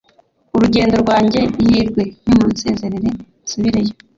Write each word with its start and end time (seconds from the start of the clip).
urugendo 0.55 0.95
rwanjye 1.03 1.41
ihirwe 1.63 2.01
nimunsezerere 2.25 3.09
nsubireyo 3.43 3.93